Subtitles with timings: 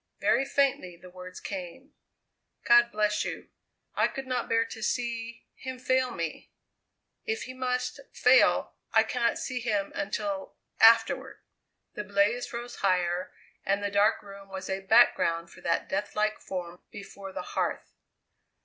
[0.19, 1.93] Very faintly the words came:
[2.65, 3.49] "God bless you!
[3.93, 6.49] I could not bear to see him fail me.
[7.25, 11.37] If he must fail, I cannot see him until afterward."
[11.93, 13.31] The blaze rose higher,
[13.63, 17.93] and the dark room was a background for that deathlike form before the hearth.